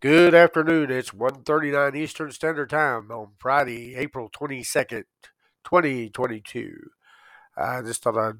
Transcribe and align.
Good 0.00 0.34
afternoon. 0.34 0.90
It's 0.90 1.10
1.39 1.10 1.94
Eastern 1.94 2.30
Standard 2.30 2.70
Time 2.70 3.10
on 3.10 3.32
Friday, 3.38 3.96
April 3.96 4.30
22nd, 4.30 5.02
2022. 5.62 6.72
I 7.54 7.82
just 7.82 8.02
thought 8.02 8.16
I'd 8.16 8.36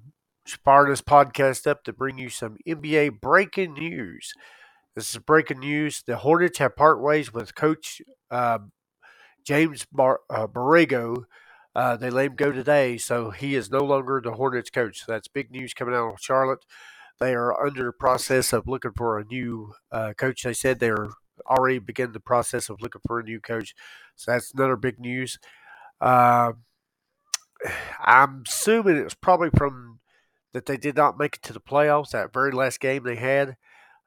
fire 0.64 0.88
this 0.88 1.02
podcast 1.02 1.66
up 1.66 1.84
to 1.84 1.92
bring 1.92 2.16
you 2.16 2.30
some 2.30 2.56
NBA 2.66 3.20
breaking 3.20 3.74
news. 3.74 4.32
This 4.96 5.10
is 5.10 5.18
breaking 5.18 5.58
news. 5.58 6.02
The 6.06 6.16
Hornets 6.16 6.56
have 6.60 6.76
part 6.76 7.03
ways 7.03 7.31
with 7.35 7.54
Coach 7.54 8.01
uh, 8.31 8.61
James 9.47 9.87
Bar- 9.92 10.21
uh, 10.31 10.47
Borrego. 10.47 11.24
Uh, 11.74 11.95
they 11.95 12.08
let 12.08 12.24
him 12.24 12.37
go 12.37 12.53
today, 12.53 12.97
so 12.97 13.33
he 13.33 13.54
is 13.54 13.71
no 13.71 13.85
longer 13.85 14.22
the 14.24 14.33
Hornets 14.33 14.71
coach. 14.71 15.01
So 15.04 15.13
that's 15.13 15.29
big 15.29 15.51
news 15.51 15.74
coming 15.74 15.95
out 15.95 16.15
of 16.15 16.20
Charlotte. 16.23 16.65
They 17.20 17.34
are 17.34 17.62
under 17.62 17.92
process 17.92 18.55
of 18.55 18.66
looking 18.66 18.92
for 18.97 19.19
a 19.19 19.27
new 19.27 19.74
uh, 19.92 20.15
coach. 20.16 20.42
They 20.42 20.55
said 20.55 20.80
they're 20.80 21.11
already 21.46 21.78
begun 21.78 22.12
the 22.12 22.20
process 22.20 22.68
of 22.68 22.80
looking 22.82 23.02
for 23.06 23.20
a 23.20 23.24
new 23.24 23.40
coach. 23.40 23.74
So 24.16 24.32
that's 24.32 24.52
another 24.52 24.76
big 24.76 24.98
news. 24.98 25.38
Uh, 26.00 26.52
I'm 28.00 28.44
assuming 28.46 28.96
it's 28.96 29.14
probably 29.14 29.50
from 29.56 30.00
that 30.52 30.66
they 30.66 30.76
did 30.76 30.96
not 30.96 31.18
make 31.18 31.36
it 31.36 31.42
to 31.42 31.52
the 31.52 31.60
playoffs. 31.60 32.10
That 32.10 32.32
very 32.32 32.52
last 32.52 32.80
game 32.80 33.04
they 33.04 33.16
had, 33.16 33.56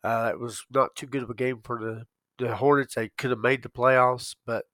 uh, 0.04 0.32
it 0.34 0.40
was 0.40 0.66
not 0.72 0.96
too 0.96 1.08
good 1.08 1.24
of 1.24 1.30
a 1.30 1.36
game 1.36 1.62
for 1.64 1.80
the, 1.80 2.06
the 2.44 2.56
Hornets. 2.56 2.96
They 2.96 3.10
could 3.18 3.30
have 3.30 3.40
made 3.40 3.64
the 3.64 3.70
playoffs, 3.70 4.36
but 4.46 4.66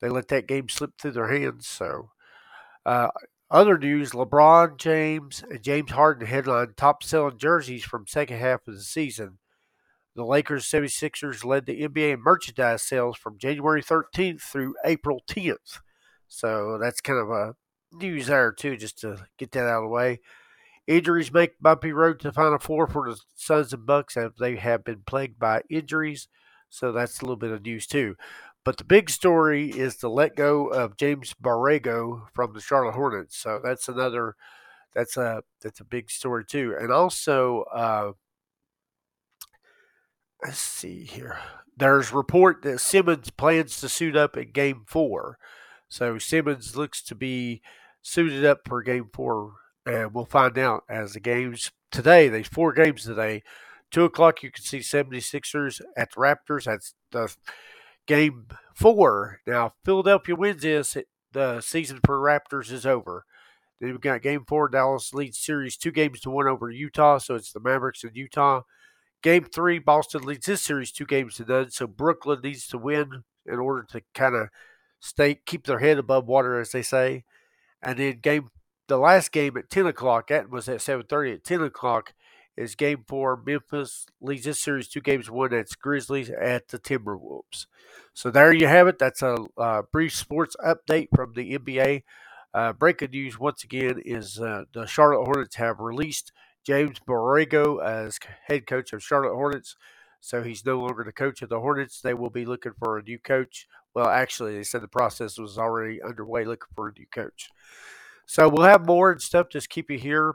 they 0.00 0.08
let 0.08 0.28
that 0.28 0.46
game 0.46 0.68
slip 0.68 0.92
through 0.98 1.12
their 1.12 1.32
hands. 1.32 1.66
So, 1.66 2.10
uh, 2.86 3.08
other 3.50 3.78
news: 3.78 4.12
LeBron 4.12 4.78
James 4.78 5.44
and 5.48 5.62
James 5.62 5.90
Harden 5.90 6.26
headline 6.26 6.74
top 6.76 7.02
selling 7.02 7.38
jerseys 7.38 7.84
from 7.84 8.06
second 8.06 8.38
half 8.38 8.66
of 8.66 8.74
the 8.74 8.80
season. 8.80 9.38
The 10.14 10.24
Lakers 10.24 10.64
76ers 10.66 11.44
led 11.44 11.66
the 11.66 11.82
NBA 11.82 12.18
merchandise 12.20 12.82
sales 12.82 13.16
from 13.16 13.38
January 13.38 13.82
13th 13.82 14.42
through 14.42 14.76
April 14.84 15.22
10th. 15.28 15.80
So 16.28 16.78
that's 16.80 17.00
kind 17.00 17.18
of 17.18 17.30
a 17.30 17.54
news 17.92 18.26
there, 18.26 18.52
too, 18.52 18.76
just 18.76 18.98
to 19.00 19.26
get 19.38 19.52
that 19.52 19.66
out 19.66 19.82
of 19.82 19.84
the 19.84 19.88
way. 19.88 20.20
Injuries 20.86 21.32
make 21.32 21.60
bumpy 21.60 21.92
road 21.92 22.20
to 22.20 22.28
the 22.28 22.32
Final 22.32 22.58
Four 22.58 22.86
for 22.86 23.10
the 23.10 23.18
Suns 23.34 23.72
and 23.72 23.86
Bucks 23.86 24.16
as 24.16 24.32
they 24.38 24.56
have 24.56 24.84
been 24.84 25.02
plagued 25.06 25.38
by 25.38 25.62
injuries. 25.70 26.28
So 26.68 26.92
that's 26.92 27.20
a 27.20 27.24
little 27.24 27.36
bit 27.36 27.52
of 27.52 27.62
news, 27.62 27.86
too. 27.86 28.16
But 28.64 28.78
the 28.78 28.84
big 28.84 29.10
story 29.10 29.70
is 29.70 29.96
the 29.96 30.08
let 30.08 30.36
go 30.36 30.66
of 30.68 30.96
James 30.96 31.34
Borrego 31.42 32.28
from 32.34 32.54
the 32.54 32.60
Charlotte 32.60 32.94
Hornets. 32.94 33.36
So 33.36 33.60
that's 33.62 33.88
another 33.88 34.36
that's 34.94 35.16
a 35.16 35.42
that's 35.60 35.80
a 35.80 35.84
big 35.84 36.10
story 36.10 36.44
too. 36.46 36.74
And 36.80 36.90
also 36.90 37.64
uh, 37.74 38.12
let's 40.44 40.58
see 40.58 41.04
here. 41.04 41.38
There's 41.76 42.12
report 42.12 42.62
that 42.62 42.80
Simmons 42.80 43.30
plans 43.30 43.80
to 43.80 43.88
suit 43.88 44.16
up 44.16 44.36
in 44.36 44.52
Game 44.52 44.84
Four, 44.86 45.38
so 45.88 46.18
Simmons 46.18 46.76
looks 46.76 47.02
to 47.02 47.14
be 47.14 47.62
suited 48.02 48.44
up 48.44 48.60
for 48.66 48.82
Game 48.82 49.10
Four, 49.12 49.54
and 49.86 50.14
we'll 50.14 50.26
find 50.26 50.56
out 50.58 50.84
as 50.88 51.14
the 51.14 51.20
games 51.20 51.72
today. 51.90 52.28
There's 52.28 52.48
four 52.48 52.72
games 52.72 53.04
today. 53.04 53.42
Two 53.90 54.04
o'clock, 54.04 54.42
you 54.42 54.50
can 54.50 54.62
see 54.64 54.78
76ers 54.78 55.80
at 55.96 56.10
the 56.10 56.16
Raptors. 56.16 56.64
That's 56.64 56.94
the 57.10 57.34
game 58.06 58.46
four. 58.74 59.40
Now, 59.46 59.74
Philadelphia 59.84 60.34
wins 60.34 60.62
this. 60.62 60.96
The 61.32 61.60
season 61.60 62.00
for 62.04 62.18
Raptors 62.18 62.70
is 62.70 62.86
over. 62.86 63.24
Then 63.80 63.90
we've 63.90 64.00
got 64.00 64.22
game 64.22 64.44
four. 64.46 64.68
Dallas 64.68 65.14
leads 65.14 65.38
series 65.38 65.76
two 65.76 65.90
games 65.90 66.20
to 66.20 66.30
one 66.30 66.46
over 66.46 66.70
Utah. 66.70 67.18
So 67.18 67.34
it's 67.34 67.52
the 67.52 67.60
Mavericks 67.60 68.04
and 68.04 68.16
Utah. 68.16 68.62
Game 69.24 69.44
three, 69.44 69.78
Boston 69.78 70.22
leads 70.24 70.44
this 70.44 70.60
series 70.60 70.92
two 70.92 71.06
games 71.06 71.36
to 71.36 71.46
none, 71.46 71.70
so 71.70 71.86
Brooklyn 71.86 72.40
needs 72.44 72.66
to 72.68 72.76
win 72.76 73.24
in 73.46 73.58
order 73.58 73.82
to 73.92 74.02
kind 74.14 74.34
of 74.34 74.50
stay 75.00 75.34
keep 75.46 75.64
their 75.64 75.78
head 75.78 75.96
above 75.96 76.26
water, 76.26 76.60
as 76.60 76.72
they 76.72 76.82
say. 76.82 77.24
And 77.82 77.98
then 77.98 78.18
game 78.20 78.50
the 78.86 78.98
last 78.98 79.32
game 79.32 79.56
at 79.56 79.70
ten 79.70 79.86
o'clock, 79.86 80.28
that 80.28 80.50
was 80.50 80.68
at 80.68 80.82
seven 80.82 81.06
thirty. 81.06 81.32
At 81.32 81.42
ten 81.42 81.62
o'clock 81.62 82.12
is 82.54 82.74
game 82.74 83.02
four. 83.08 83.42
Memphis 83.46 84.04
leads 84.20 84.44
this 84.44 84.60
series 84.60 84.88
two 84.88 85.00
games 85.00 85.30
one. 85.30 85.52
That's 85.52 85.74
Grizzlies 85.74 86.28
at 86.28 86.68
the 86.68 86.78
Timberwolves. 86.78 87.64
So 88.12 88.30
there 88.30 88.52
you 88.52 88.66
have 88.66 88.88
it. 88.88 88.98
That's 88.98 89.22
a 89.22 89.38
uh, 89.56 89.82
brief 89.90 90.14
sports 90.14 90.54
update 90.62 91.08
from 91.16 91.32
the 91.32 91.58
NBA. 91.58 92.02
Uh, 92.52 92.74
breaking 92.74 93.12
news 93.12 93.38
once 93.38 93.64
again 93.64 94.02
is 94.04 94.38
uh, 94.38 94.64
the 94.74 94.84
Charlotte 94.84 95.24
Hornets 95.24 95.56
have 95.56 95.80
released 95.80 96.30
James 96.64 96.98
Borrego 97.06 97.84
as 97.84 98.18
head 98.46 98.66
coach 98.66 98.92
of 98.92 99.02
Charlotte 99.02 99.34
Hornets. 99.34 99.76
So 100.20 100.42
he's 100.42 100.64
no 100.64 100.80
longer 100.80 101.04
the 101.04 101.12
coach 101.12 101.42
of 101.42 101.50
the 101.50 101.60
Hornets. 101.60 102.00
They 102.00 102.14
will 102.14 102.30
be 102.30 102.46
looking 102.46 102.72
for 102.78 102.98
a 102.98 103.02
new 103.02 103.18
coach. 103.18 103.66
Well, 103.94 104.08
actually, 104.08 104.54
they 104.54 104.62
said 104.62 104.80
the 104.80 104.88
process 104.88 105.38
was 105.38 105.58
already 105.58 106.02
underway 106.02 106.44
looking 106.44 106.72
for 106.74 106.88
a 106.88 106.92
new 106.98 107.06
coach. 107.14 107.50
So 108.26 108.48
we'll 108.48 108.66
have 108.66 108.86
more 108.86 109.12
and 109.12 109.20
stuff. 109.20 109.48
Just 109.50 109.68
keep 109.68 109.90
you 109.90 109.98
here. 109.98 110.34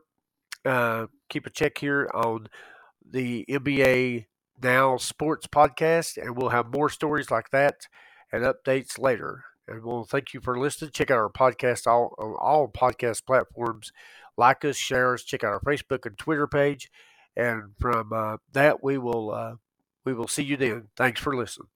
Uh, 0.63 1.07
keep 1.29 1.47
a 1.47 1.49
check 1.49 1.79
here 1.79 2.09
on 2.13 2.47
the 3.09 3.45
NBA 3.49 4.27
Now 4.61 4.97
Sports 4.97 5.47
Podcast, 5.47 6.17
and 6.21 6.37
we'll 6.37 6.49
have 6.49 6.73
more 6.73 6.89
stories 6.89 7.31
like 7.31 7.49
that 7.49 7.87
and 8.31 8.43
updates 8.43 8.99
later. 8.99 9.45
And 9.69 9.83
we'll 9.83 10.03
thank 10.03 10.33
you 10.33 10.41
for 10.41 10.59
listening. 10.59 10.91
Check 10.91 11.11
out 11.11 11.17
our 11.17 11.29
podcast 11.29 11.85
all, 11.87 12.15
on 12.17 12.35
all 12.39 12.67
podcast 12.67 13.25
platforms 13.25 13.91
like 14.37 14.65
us, 14.65 14.77
share 14.77 15.13
us, 15.13 15.23
check 15.23 15.43
out 15.43 15.53
our 15.53 15.61
Facebook 15.61 16.05
and 16.05 16.17
Twitter 16.17 16.47
page, 16.47 16.89
and 17.35 17.73
from 17.79 18.11
uh, 18.13 18.37
that 18.53 18.83
we 18.83 18.97
will 18.97 19.31
uh, 19.31 19.55
we 20.05 20.13
will 20.13 20.27
see 20.27 20.43
you 20.43 20.57
then. 20.57 20.87
Thanks 20.95 21.19
for 21.19 21.35
listening. 21.35 21.67